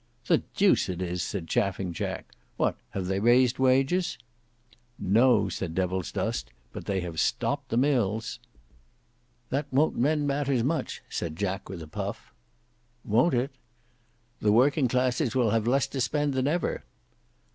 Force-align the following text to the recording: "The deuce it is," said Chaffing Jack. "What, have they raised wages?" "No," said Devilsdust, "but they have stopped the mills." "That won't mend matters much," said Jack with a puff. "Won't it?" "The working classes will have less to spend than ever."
"The 0.25 0.39
deuce 0.55 0.89
it 0.89 0.99
is," 0.99 1.21
said 1.21 1.47
Chaffing 1.47 1.93
Jack. 1.93 2.31
"What, 2.57 2.75
have 2.89 3.05
they 3.05 3.19
raised 3.19 3.59
wages?" 3.59 4.17
"No," 4.97 5.47
said 5.47 5.75
Devilsdust, 5.75 6.49
"but 6.73 6.85
they 6.85 7.01
have 7.01 7.19
stopped 7.19 7.69
the 7.69 7.77
mills." 7.77 8.39
"That 9.49 9.71
won't 9.71 9.95
mend 9.99 10.25
matters 10.25 10.63
much," 10.63 11.03
said 11.07 11.35
Jack 11.35 11.69
with 11.69 11.83
a 11.83 11.87
puff. 11.87 12.33
"Won't 13.05 13.35
it?" 13.35 13.51
"The 14.39 14.51
working 14.51 14.87
classes 14.87 15.35
will 15.35 15.51
have 15.51 15.67
less 15.67 15.85
to 15.89 16.01
spend 16.01 16.33
than 16.33 16.47
ever." 16.47 16.83